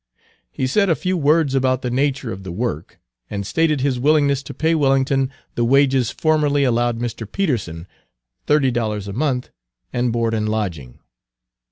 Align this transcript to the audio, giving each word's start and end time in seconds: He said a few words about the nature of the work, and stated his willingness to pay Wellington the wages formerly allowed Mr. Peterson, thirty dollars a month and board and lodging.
He 0.51 0.65
said 0.65 0.89
a 0.89 0.95
few 0.95 1.15
words 1.15 1.53
about 1.53 1.83
the 1.83 1.91
nature 1.91 2.31
of 2.31 2.41
the 2.41 2.51
work, 2.51 2.99
and 3.29 3.45
stated 3.45 3.81
his 3.81 3.99
willingness 3.99 4.41
to 4.41 4.53
pay 4.55 4.73
Wellington 4.73 5.29
the 5.53 5.63
wages 5.63 6.09
formerly 6.09 6.63
allowed 6.63 6.97
Mr. 6.97 7.31
Peterson, 7.31 7.85
thirty 8.47 8.71
dollars 8.71 9.07
a 9.07 9.13
month 9.13 9.51
and 9.93 10.11
board 10.11 10.33
and 10.33 10.49
lodging. 10.49 10.97